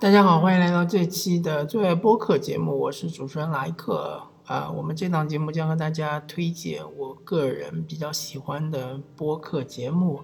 [0.00, 4.22] 大家好，欢迎来到这期的最爱播客节目，我是主持人莱克。
[4.46, 10.22] 啊，我们这档节目将和大家推荐我个人比较喜欢的播客节目。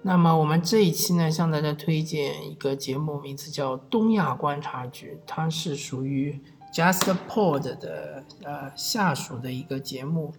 [0.00, 6.40] 那么我们这一期呢，向大家推荐一个节目，名字叫《东亚观察局》，它是属于
[6.72, 10.32] JustPod 的呃下属的一个节目。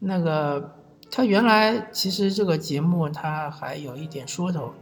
[0.00, 0.76] 那个
[1.10, 4.74] 它原来其实这个节目它还有一点说头，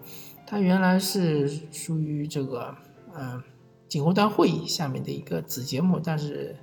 [0.44, 2.74] 它原来是属于这个。
[3.16, 3.42] 嗯，
[3.88, 6.56] 锦湖端会议下面的一个子节目，但是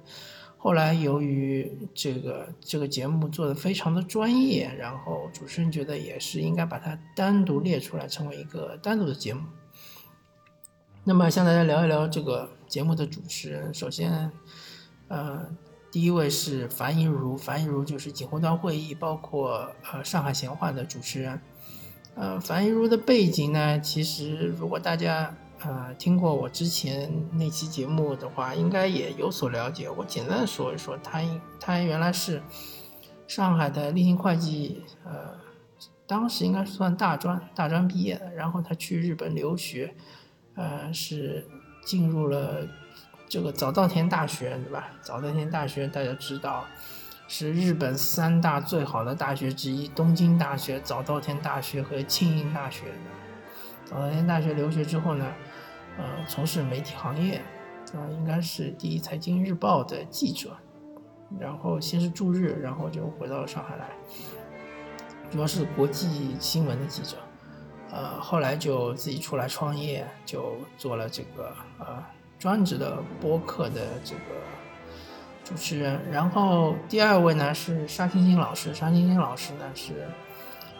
[0.57, 9.43] 后来由于这个这个节目做的非常的专业，然后主持人觉得也是应该把它单独列出来，成为一个单独的节目。
[11.05, 14.29] 那么向大家聊一聊这个节目的主持人，首先，
[15.07, 15.49] 呃，
[15.89, 21.41] 第一位是樊一茹，樊一茹就是锦湖端会议，包括呃上海闲话的主持人。
[22.13, 25.33] 呃，樊一茹的背景呢，其实如果大家。
[25.63, 29.87] 呃，听过我之前那期节目的话，应该也有所了解。
[29.89, 31.21] 我简单说一说，他
[31.59, 32.41] 他原来是
[33.27, 35.35] 上海的立信会计，呃，
[36.07, 38.31] 当时应该是算大专大专毕业的。
[38.31, 39.93] 然后他去日本留学，
[40.55, 41.47] 呃，是
[41.85, 42.67] 进入了
[43.29, 44.87] 这个早稻田大学，对吧？
[45.03, 46.65] 早稻田大学大家知道
[47.27, 52.85] 是日本三大最好的大学之一，东京大学、早稻田大学和庆应大学。
[53.85, 55.31] 早稻田大学留学之后呢？
[55.97, 57.41] 呃，从事媒体行业，
[57.93, 60.55] 啊，应该是第一财经日报的记者，
[61.39, 63.89] 然后先是驻日，然后就回到上海来，
[65.29, 67.17] 主要是国际新闻的记者，
[67.91, 72.03] 呃，后来就自己出来创业，就做了这个呃
[72.39, 74.21] 专职的播客的这个
[75.43, 75.99] 主持人。
[76.09, 80.07] 然后第二位呢是沙青青老师，沙青青老师呢是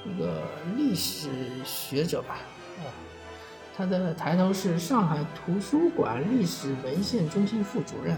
[0.05, 0.41] 一个
[0.77, 1.29] 历史
[1.65, 2.37] 学者吧，
[2.79, 2.87] 啊。
[3.81, 8.15] 他的抬头是上海图书馆历史文献中心副主任。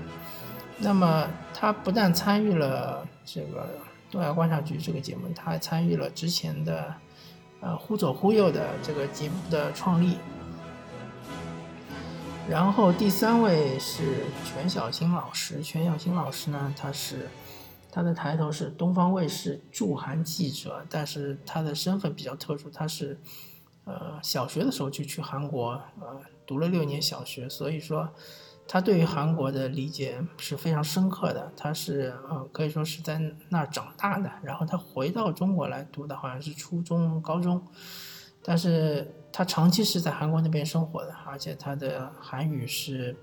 [0.78, 3.70] 那么，他不但参与了这个
[4.12, 6.94] 东亚观察局这个节目，他还参与了之前的
[7.62, 10.18] 呃忽左忽右的这个节目的创立。
[12.50, 17.30] 然后第三位是全小新老师，全小新老师呢，他是
[17.90, 23.18] 他的抬头是东方卫视驻韩记者，但是他的身份比较特殊，他是。
[23.86, 28.10] 呃，小学的时候就去韩国，呃，读了六年小学，所以说
[28.68, 31.52] 他对于韩国的理解是非常深刻的。
[31.58, 37.62] 他是呃，可以说是在那儿长大的，然后他回到中国来读的好像是初中、高中，
[38.42, 43.16] 但是他长期是在韩国那边生活的，而且他的韩语是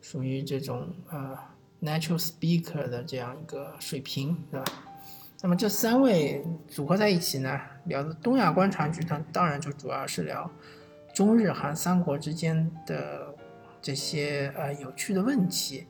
[0.00, 1.38] 属于这种呃
[1.80, 4.66] natural speaker 的这样一个水平，对吧？
[5.40, 10.48] 那么这三位组合在一起呢，聊的东亚观察局，它当然就主要是聊
[11.12, 13.34] 中日韩三国之间的
[13.82, 15.86] 这些呃有趣的问题。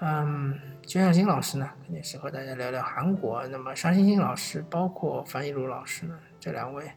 [0.00, 3.46] 嗯，全小新老师呢，肯定是和大家聊聊韩国。
[3.48, 6.90] 那么沙欣欣老师，包括樊一茹老师呢，这两位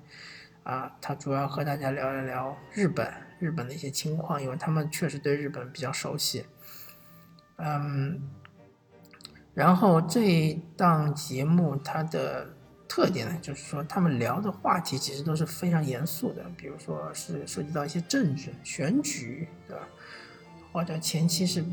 [0.63, 6.45] 啊，他主要和大家聊一聊日本，日本的一些情况，因为他们确实对日本比较熟悉。
[7.57, 8.29] 嗯。
[9.53, 12.55] 然后这一档节目它的
[12.95, 19.87] 特点呢，就是说他们聊的话题其实都是非常严肃的，比如说是涉及到一些政治选举，对吧？
[20.71, 21.65] 或者前期是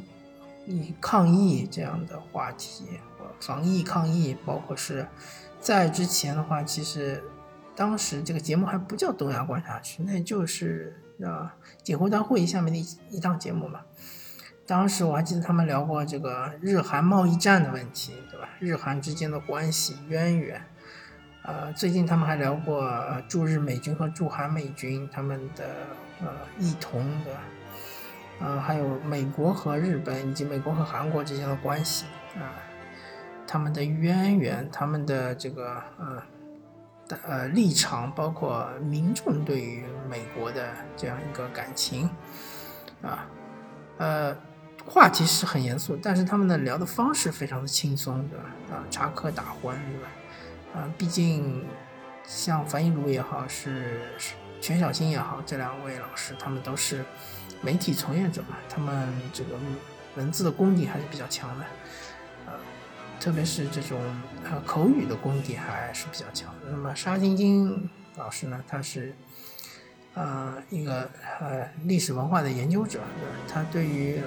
[0.64, 2.98] 以抗疫这样的话题，
[3.38, 5.06] 防疫抗疫，包括是
[5.60, 7.22] 在之前的话，其实
[7.76, 13.82] 当时这个节目还不叫东亚观察区，那就是啊锦湖端会下面的一一档节目嘛。
[14.66, 18.48] 当时我还记得他们聊过这个日韩贸易战的问题，对吧？
[18.58, 20.62] 日韩之间的关系渊源，
[21.42, 22.84] 呃，最近他们还聊过
[23.28, 25.64] 驻日美军和驻韩美军他们的
[26.20, 26.28] 呃
[26.58, 27.30] 异同，的？
[28.40, 32.06] 呃，还有美国和日本以及美国和韩国之间的关系
[32.36, 32.56] 啊，
[33.46, 36.22] 他们的渊源，他们的这个呃
[37.26, 42.08] 呃立场，包括民众对于美国的这样一个感情
[43.02, 43.26] 啊，
[43.98, 44.36] 呃。
[44.86, 48.44] 话题是很严肃，但是他们的聊的方式非常的轻松，对吧？
[48.72, 50.08] 啊，插科打诨，对吧？
[50.75, 51.64] 啊，毕竟
[52.25, 54.00] 像樊一茹也好，是
[54.61, 57.05] 全小新也好，这两位老师他们都是
[57.61, 59.56] 媒体从业者嘛，他们这个
[60.17, 61.64] 文字的功底还是比较强的，
[62.46, 62.52] 呃，
[63.19, 63.99] 特别是这种
[64.44, 66.55] 呃口语的功底还是比较强。
[66.70, 69.14] 那么沙晶晶老师呢，他是。
[70.12, 71.08] 呃，一个
[71.38, 72.99] 呃历史文化的研究者，
[73.49, 74.20] 他对于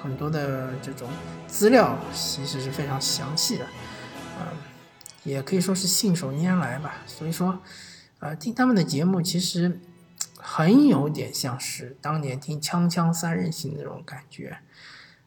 [0.00, 1.08] 很多的这种
[1.48, 3.64] 资料其实是非常详细的，
[4.38, 4.46] 呃，
[5.24, 7.02] 也可以说是信手拈来吧。
[7.06, 7.60] 所以说，
[8.20, 9.80] 呃，听他们的节目其实
[10.38, 14.58] 很有点像是当年听《锵锵三人行》那种感觉。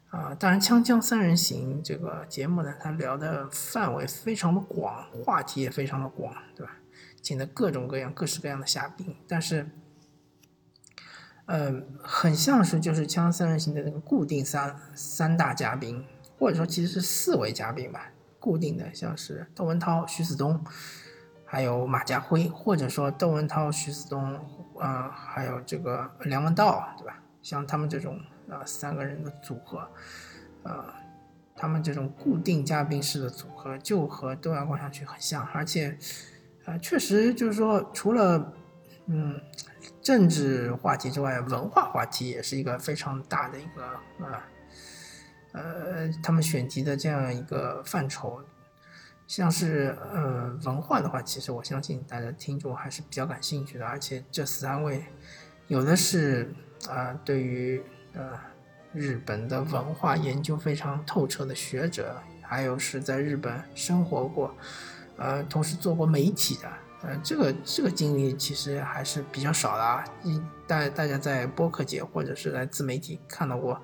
[0.10, 6.78] 啊，当然，《锵锵三人行》这个节目呢，它聊的范围非常的广，话题也非常的广，对吧？
[7.22, 9.70] 请的各种各样、各式各样的嘉宾，但是，
[11.46, 16.06] 呃，很像是就是《锵锵三人行》的那个固定三三大嘉宾，
[16.40, 20.63] 或者说其实是四位嘉宾吧，固定的，像是窦文涛、徐子东，
[21.45, 24.39] 还有马家辉，或者说窦文涛、徐子东，
[24.80, 27.22] 啊，还有这个梁文道，对吧？
[27.42, 28.19] 像他们这种。
[28.50, 29.86] 啊，三个人的组合，
[30.63, 30.86] 呃，
[31.54, 35.98] 他们这种固定嘉宾式的组合就和《东亚观察局》很像，而且，
[36.63, 38.54] 啊，确实就是说，除了
[39.07, 39.38] 嗯
[40.01, 43.83] 政治话题之外，文化话题也是一个非常大的一个
[44.25, 44.48] 啊，
[45.57, 48.42] 呃他们选题的这样一个范畴。
[49.27, 55.04] 像是呃文化的话，其实我相信大家听众还是比较感兴趣的，而且这三位
[55.68, 56.50] 有的是
[56.88, 57.83] 啊，对于
[58.13, 58.31] 呃，
[58.94, 64.56] 日本的文化研究非常透彻的学者，还有是在日本生活过，
[65.18, 66.71] 呃，同时做过媒体的，
[67.01, 70.06] 呃，这个这个经历其实还是比较少的啊。
[70.65, 73.81] 大大家在播客界或者是在自媒体看到过，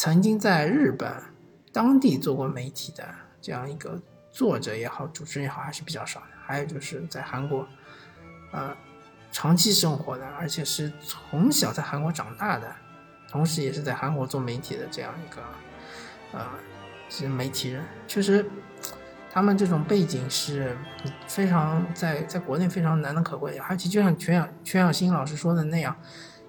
[0.00, 1.12] 曾经在日本
[1.74, 3.06] 当地做过媒体的
[3.38, 4.00] 这样一个
[4.30, 6.26] 作者也好，主持人也好，还是比较少的。
[6.42, 7.68] 还有就是在韩国，
[8.50, 8.74] 呃，
[9.30, 12.74] 长期生活的，而且是从小在韩国长大的。
[13.28, 15.42] 同时，也是在韩国做媒体的这样一个，
[16.32, 16.46] 呃，
[17.10, 18.48] 是媒体人，确实，
[19.30, 20.74] 他们这种背景是
[21.26, 23.58] 非常在在国内非常难能可贵。
[23.58, 25.94] 而且，就像全小全小新老师说的那样，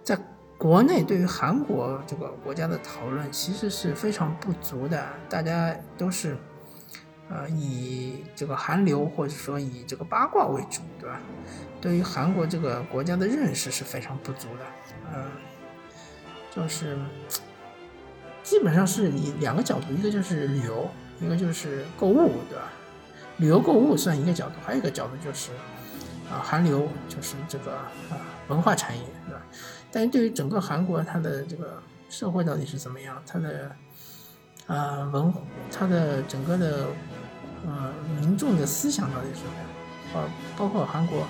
[0.05, 0.17] 在
[0.61, 6.37] 国内对于韩国这个国家的讨论其实是非常不足的，大家都是，
[7.31, 11.19] 呃，以这个韩流或者说以这个八卦为主，对吧？
[11.81, 14.65] 对于韩国这个国家的认识是非常不足的，
[15.15, 15.23] 嗯。
[16.51, 16.95] 就是，
[18.43, 20.87] 基本上是以两个角度，一个就是旅游，
[21.19, 22.65] 一个就是购物，对吧？
[23.37, 25.53] 旅游购物算一个角度，还有一个角度就是，
[26.29, 27.71] 啊，韩流就是这个
[28.11, 29.41] 啊文化产业，对吧？
[29.91, 33.21] 但是对于整个韩国，它的这个社会到底是怎么样？
[33.25, 33.75] 它的
[34.67, 35.33] 啊文，
[35.71, 36.87] 它的整个的
[37.65, 40.23] 呃民众的思想到底是什么样？
[40.23, 41.25] 啊，包括韩国。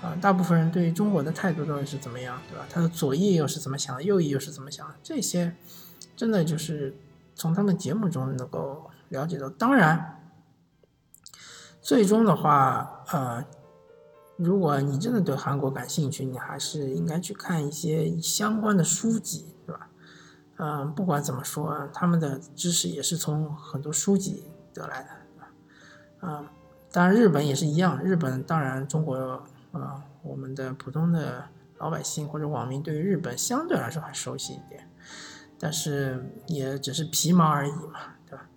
[0.00, 2.64] 啊，大部分人对于中国的态度到底是怎么样，对吧？
[2.70, 4.94] 他的左翼又是怎么想，右翼又是怎么想？
[5.02, 5.56] 这些
[6.16, 6.96] 真的就是
[7.34, 9.48] 从他们节目中能够了解到。
[9.50, 10.20] 当然，
[11.82, 13.44] 最终的话，呃，
[14.38, 19.90] 如果你真的对韩国感兴趣，你还是应该去看一些相关的书籍，对吧？
[20.56, 25.48] 嗯，不管怎么说，他们的知识也是从很多书籍得来的，对吧？
[26.22, 26.48] 嗯，
[26.90, 29.44] 当然日本也是一样，日本当然中国。
[29.70, 31.44] 啊，我们的普通的
[31.76, 34.88] 老百姓或者网民对于日本相对来说还熟悉一点，
[35.58, 38.48] 但是也只是皮毛而已嘛，对吧？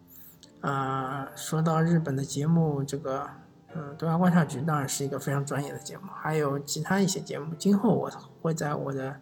[0.62, 3.30] 啊，说到日本的节目，这个
[3.76, 9.20] 嗯，东亚观察局当然是一个非常专业的节目，还有其他一些节目，今后我会在我的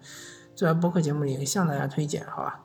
[0.56, 2.64] 最爱播客节目里向大家推荐，好吧？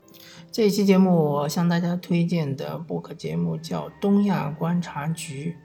[0.51, 5.57] 这一期节目我向大家推荐的播客节目叫东亚观察局。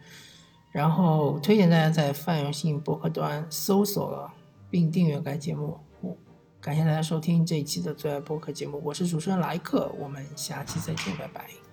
[0.72, 4.31] 然后推荐大家在泛用性博客端搜索
[4.70, 5.81] 并订阅该节目。
[6.60, 11.69] 感谢大家收听这一期的最爱播客节目，我是主持人莱克，我们下期再见，拜拜。